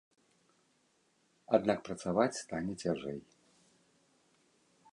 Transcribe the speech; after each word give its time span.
Аднак 1.57 1.77
працаваць 1.89 2.39
стане 2.43 2.73
цяжэй. 2.87 3.19